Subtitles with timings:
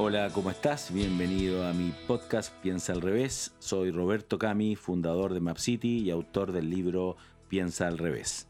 [0.00, 0.92] Hola, ¿cómo estás?
[0.94, 3.52] Bienvenido a mi podcast Piensa al revés.
[3.58, 7.16] Soy Roberto Cami, fundador de Map City y autor del libro
[7.48, 8.46] Piensa al revés.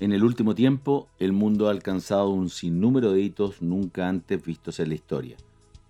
[0.00, 4.80] En el último tiempo, el mundo ha alcanzado un sinnúmero de hitos nunca antes vistos
[4.80, 5.36] en la historia,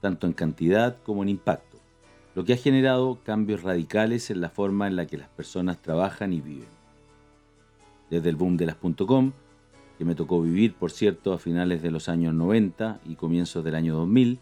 [0.02, 1.78] tanto en cantidad como en impacto,
[2.34, 6.34] lo que ha generado cambios radicales en la forma en la que las personas trabajan
[6.34, 6.68] y viven.
[8.10, 8.66] Desde el boom de
[9.98, 13.74] que me tocó vivir, por cierto, a finales de los años 90 y comienzos del
[13.74, 14.38] año 2000,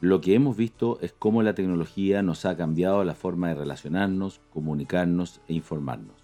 [0.00, 4.40] lo que hemos visto es cómo la tecnología nos ha cambiado la forma de relacionarnos,
[4.52, 6.16] comunicarnos e informarnos.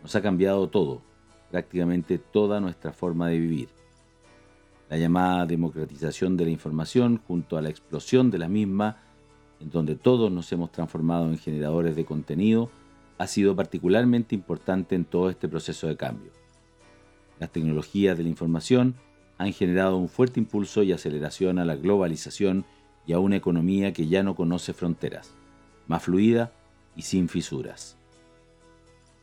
[0.00, 1.02] Nos ha cambiado todo,
[1.50, 3.68] prácticamente toda nuestra forma de vivir.
[4.88, 8.98] La llamada democratización de la información junto a la explosión de la misma,
[9.58, 12.70] en donde todos nos hemos transformado en generadores de contenido,
[13.18, 16.41] ha sido particularmente importante en todo este proceso de cambio.
[17.42, 18.94] Las tecnologías de la información
[19.36, 22.64] han generado un fuerte impulso y aceleración a la globalización
[23.04, 25.34] y a una economía que ya no conoce fronteras,
[25.88, 26.52] más fluida
[26.94, 27.96] y sin fisuras.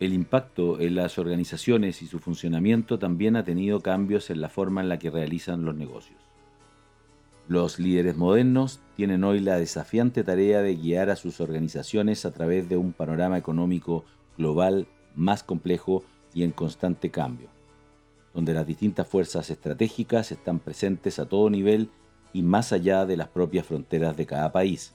[0.02, 4.82] El impacto en las organizaciones y su funcionamiento también ha tenido cambios en la forma
[4.82, 6.20] en la que realizan los negocios.
[7.48, 12.68] Los líderes modernos tienen hoy la desafiante tarea de guiar a sus organizaciones a través
[12.68, 14.04] de un panorama económico
[14.38, 16.04] global más complejo
[16.34, 17.58] y en constante cambio
[18.34, 21.90] donde las distintas fuerzas estratégicas están presentes a todo nivel
[22.34, 24.94] y más allá de las propias fronteras de cada país.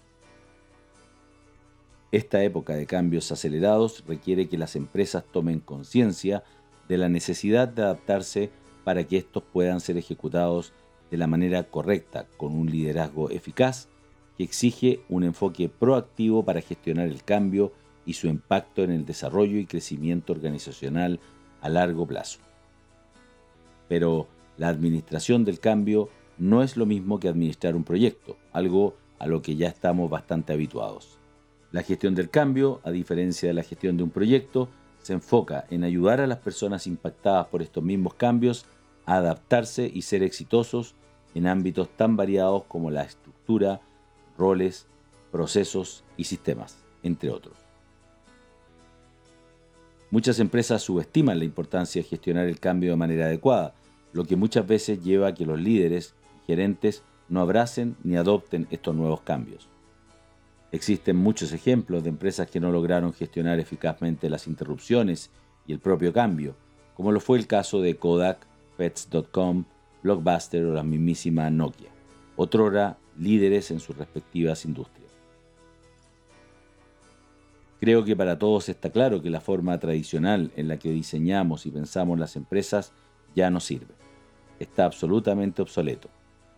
[2.13, 6.45] Esta época de cambios acelerados requiere que las empresas tomen conciencia
[6.89, 8.51] de la necesidad de adaptarse
[8.85, 10.73] para que estos puedan ser ejecutados
[11.11, 13.89] de la manera correcta, con un liderazgo eficaz
[14.37, 17.73] que exige un enfoque proactivo para gestionar el cambio
[18.07, 21.21] y su impacto en el desarrollo y crecimiento organizacional
[21.61, 22.39] a largo plazo.
[23.89, 26.09] Pero la administración del cambio
[26.39, 30.53] no es lo mismo que administrar un proyecto, algo a lo que ya estamos bastante
[30.53, 31.19] habituados.
[31.73, 34.69] La gestión del cambio, a diferencia de la gestión de un proyecto,
[35.03, 38.65] se enfoca en ayudar a las personas impactadas por estos mismos cambios
[39.07, 40.95] a adaptarse y ser exitosos
[41.35, 43.81] en ámbitos tan variados como la estructura,
[44.39, 44.87] roles,
[45.31, 47.64] procesos y sistemas, entre otros.
[50.11, 53.75] Muchas empresas subestiman la importancia de gestionar el cambio de manera adecuada,
[54.13, 58.67] lo que muchas veces lleva a que los líderes y gerentes no abracen ni adopten
[58.71, 59.69] estos nuevos cambios.
[60.73, 65.31] Existen muchos ejemplos de empresas que no lograron gestionar eficazmente las interrupciones
[65.67, 66.57] y el propio cambio,
[66.95, 69.65] como lo fue el caso de Kodak, Pets.com,
[70.03, 71.91] Blockbuster o la mismísima Nokia,
[72.37, 75.04] otrora líderes en sus respectivas industrias.
[77.85, 81.71] Creo que para todos está claro que la forma tradicional en la que diseñamos y
[81.71, 82.93] pensamos las empresas
[83.37, 83.93] ya no sirve.
[84.59, 86.09] Está absolutamente obsoleto.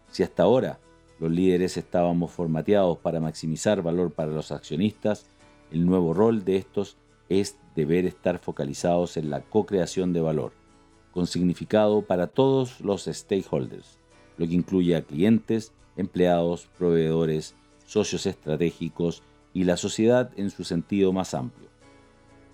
[0.08, 0.78] Si hasta ahora
[1.18, 5.26] los líderes estábamos formateados para maximizar valor para los accionistas,
[5.72, 6.96] el nuevo rol de estos
[7.28, 10.52] es deber estar focalizados en la co-creación de valor,
[11.10, 13.98] con significado para todos los stakeholders,
[14.38, 19.24] lo que incluye a clientes, empleados, proveedores, socios estratégicos
[19.56, 21.70] y la sociedad en su sentido más amplio.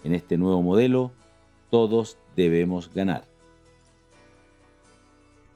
[0.05, 1.11] En este nuevo modelo,
[1.69, 3.25] todos debemos ganar.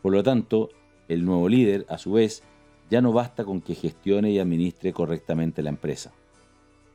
[0.02, 0.70] Por lo tanto,
[1.06, 2.42] el nuevo líder, a su vez,
[2.90, 6.12] ya no basta con que gestione y administre correctamente la empresa.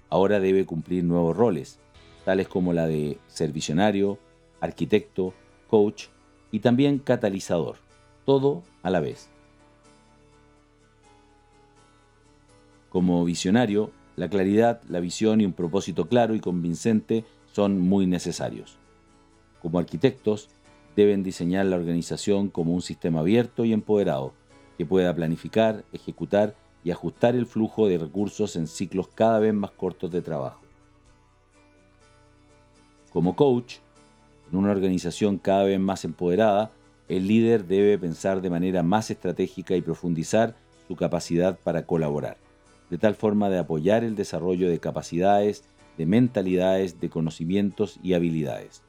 [0.10, 1.80] Ahora debe cumplir nuevos roles,
[2.26, 4.20] tales como la de ser visionario,
[4.60, 5.34] arquitecto,
[5.70, 6.08] coach
[6.52, 7.78] y también catalizador,
[8.26, 9.30] todo a la vez.
[12.90, 17.24] Como visionario, la claridad, la visión y un propósito claro y convincente
[17.54, 18.78] son muy necesarios.
[19.62, 20.50] Como arquitectos,
[20.96, 24.34] deben diseñar la organización como un sistema abierto y empoderado,
[24.78, 29.72] que pueda planificar, ejecutar y ajustar el flujo de recursos en ciclos cada vez más
[29.72, 30.62] cortos de trabajo.
[33.14, 33.76] Como coach,
[34.52, 36.72] en una organización cada vez más empoderada,
[37.08, 40.56] el líder debe pensar de manera más estratégica y profundizar
[40.88, 42.51] su capacidad para colaborar
[42.92, 45.64] de tal forma de apoyar el desarrollo de capacidades,
[45.98, 48.84] de mentalidades, de conocimientos y habilidades.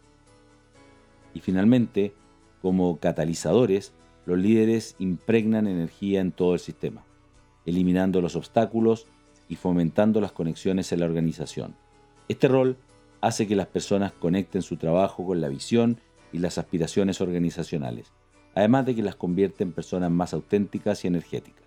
[1.34, 2.12] Y finalmente,
[2.60, 3.92] como catalizadores,
[4.26, 7.04] los líderes impregnan energía en todo el sistema,
[7.64, 9.06] eliminando los obstáculos
[9.48, 11.76] y fomentando las conexiones en la organización.
[12.28, 12.76] Este rol
[13.20, 16.00] hace que las personas conecten su trabajo con la visión
[16.32, 18.12] y las aspiraciones organizacionales,
[18.56, 21.61] además de que las convierte en personas más auténticas y energéticas.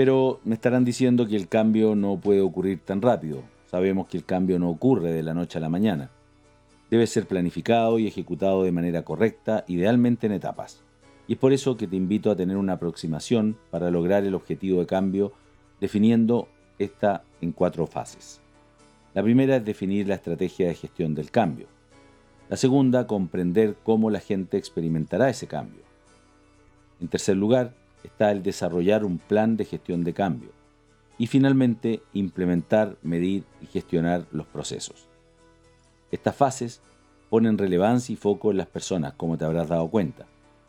[0.00, 3.42] Pero me estarán diciendo que el cambio no puede ocurrir tan rápido.
[3.66, 6.08] Sabemos que el cambio no ocurre de la noche a la mañana.
[6.88, 10.82] Debe ser planificado y ejecutado de manera correcta, idealmente en etapas.
[11.28, 14.80] Y es por eso que te invito a tener una aproximación para lograr el objetivo
[14.80, 15.32] de cambio
[15.82, 16.48] definiendo
[16.78, 18.40] esta en cuatro fases.
[19.12, 21.66] La primera es definir la estrategia de gestión del cambio.
[22.48, 25.82] La segunda, comprender cómo la gente experimentará ese cambio.
[27.02, 27.74] En tercer lugar,
[28.04, 30.50] está el desarrollar un plan de gestión de cambio.
[31.18, 35.06] Y finalmente, implementar, medir y gestionar los procesos.
[36.10, 36.80] Estas fases
[37.28, 40.26] ponen relevancia y foco en las personas, como te habrás dado cuenta,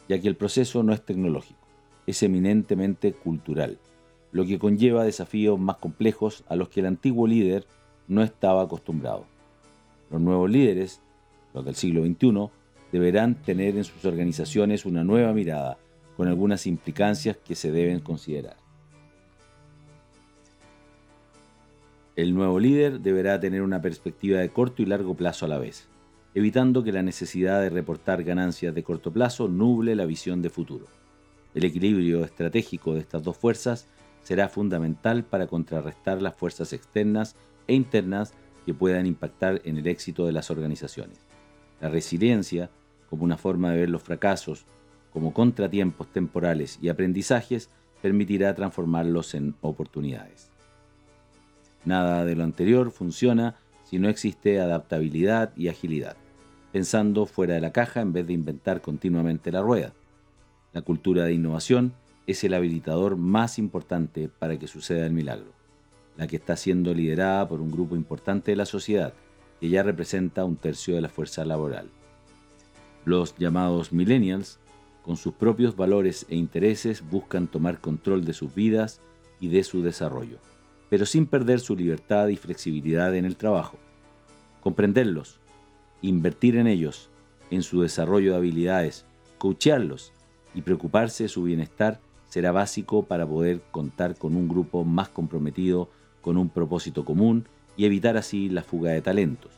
[0.08, 1.60] ya que el proceso no es tecnológico,
[2.06, 3.80] es eminentemente cultural,
[4.32, 7.66] lo que conlleva desafíos más complejos a los que el antiguo líder
[8.08, 9.26] no estaba acostumbrado.
[10.12, 11.02] Los nuevos líderes,
[11.54, 12.50] los del siglo XXI,
[12.92, 15.78] deberán tener en sus organizaciones una nueva mirada,
[16.22, 18.56] con algunas implicancias que se deben considerar.
[22.16, 25.88] El nuevo líder deberá tener una perspectiva de corto y largo plazo a la vez,
[26.36, 30.86] evitando que la necesidad de reportar ganancias de corto plazo nuble la visión de futuro.
[31.56, 33.88] El equilibrio estratégico de estas dos fuerzas
[34.22, 37.36] será fundamental para contrarrestar las fuerzas externas
[37.66, 38.36] e internas
[38.68, 41.18] que puedan impactar en el éxito de las organizaciones.
[41.80, 42.70] La resiliencia,
[43.10, 44.68] como una forma de ver los fracasos
[45.14, 47.70] como contratiempos temporales y aprendizajes,
[48.02, 50.50] permitirá transformarlos en oportunidades.
[51.86, 56.16] Nada de lo anterior funciona si no existe adaptabilidad y agilidad,
[56.72, 59.94] pensando fuera de la caja en vez de inventar continuamente la rueda.
[60.74, 61.94] La cultura de innovación
[62.28, 65.52] es el habilitador más importante para que suceda el milagro,
[66.18, 69.14] la que está siendo liderada por un grupo importante de la sociedad,
[69.60, 71.90] que ya representa un tercio de la fuerza laboral.
[73.04, 74.60] Los llamados millennials,
[75.04, 79.02] con sus propios valores e intereses, buscan tomar control de sus vidas
[79.40, 80.38] y de su desarrollo,
[80.90, 83.78] pero sin perder su libertad y flexibilidad en el trabajo.
[84.62, 85.40] Comprenderlos,
[86.02, 87.10] invertir en ellos,
[87.50, 89.06] en su desarrollo de habilidades,
[89.38, 90.14] coachearlos
[90.54, 92.00] y preocuparse de su bienestar
[92.30, 95.90] será básico para poder contar con un grupo más comprometido
[96.22, 97.46] con un propósito común
[97.76, 99.52] y evitar así la fuga de talentos.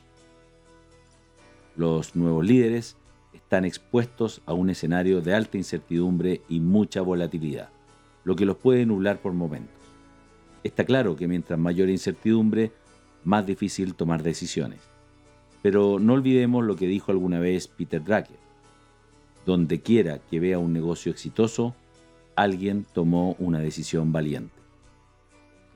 [1.76, 2.96] Los nuevos líderes
[3.34, 7.70] están expuestos a un escenario de alta incertidumbre y mucha volatilidad,
[8.24, 9.76] lo que los puede nublar por momentos.
[10.64, 12.72] Está claro que mientras mayor incertidumbre,
[13.24, 14.80] más difícil tomar decisiones.
[15.62, 18.38] Pero no olvidemos lo que dijo alguna vez Peter Drucker.
[19.46, 21.76] Donde quiera que vea un negocio exitoso,
[22.36, 24.56] alguien tomó una decisión valiente.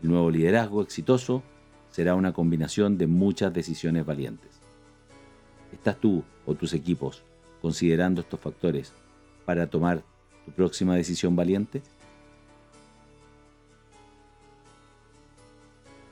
[0.02, 1.44] El nuevo liderazgo exitoso
[1.92, 4.52] será una combinación de muchas decisiones valientes.
[5.74, 7.24] ¿Estás tú o tus equipos
[7.68, 8.94] considerando estos factores
[9.44, 10.02] para tomar
[10.46, 11.82] tu próxima decisión valiente?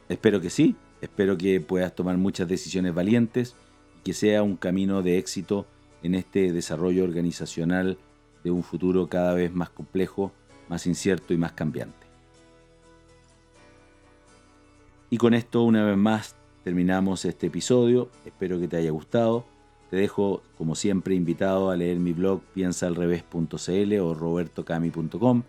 [0.09, 3.55] Espero que sí, espero que puedas tomar muchas decisiones valientes
[3.99, 5.65] y que sea un camino de éxito
[6.03, 7.97] en este desarrollo organizacional
[8.43, 10.33] de un futuro cada vez más complejo,
[10.67, 12.05] más incierto y más cambiante.
[15.09, 16.35] Y con esto una vez más
[16.65, 19.54] terminamos este episodio, espero que te haya gustado.
[19.89, 25.43] Te dejo como siempre invitado a leer mi blog piensaalrevés.cl o robertocami.com,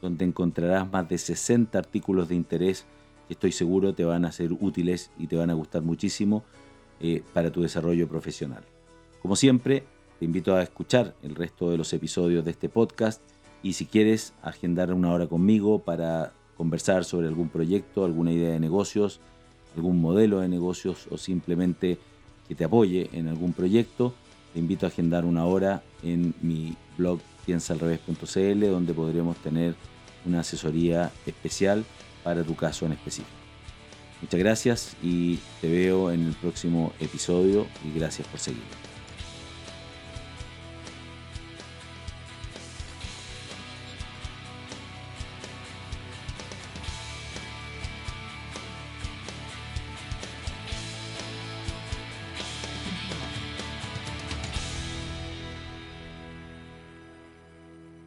[0.00, 2.86] donde encontrarás más de 60 artículos de interés
[3.26, 6.44] que estoy seguro te van a ser útiles y te van a gustar muchísimo
[7.00, 8.62] eh, para tu desarrollo profesional.
[9.22, 9.84] Como siempre,
[10.18, 13.22] te invito a escuchar el resto de los episodios de este podcast
[13.62, 18.60] y si quieres agendar una hora conmigo para conversar sobre algún proyecto, alguna idea de
[18.60, 19.20] negocios,
[19.74, 21.98] algún modelo de negocios o simplemente
[22.48, 24.14] que te apoye en algún proyecto,
[24.52, 29.74] te invito a agendar una hora en mi blog piensaalrevés.cl donde podremos tener
[30.24, 31.84] una asesoría especial
[32.22, 33.28] para tu caso en específico.
[34.22, 38.93] Muchas gracias y te veo en el próximo episodio y gracias por seguirme.